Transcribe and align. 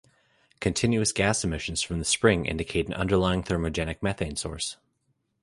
Continuous 0.59 1.11
gas 1.11 1.43
emissions 1.43 1.83
from 1.83 1.99
the 1.99 2.05
spring 2.05 2.47
indicate 2.47 2.87
an 2.87 2.93
underlying 2.95 3.43
thermogenic 3.43 4.01
methane 4.01 4.35
source. 4.35 4.77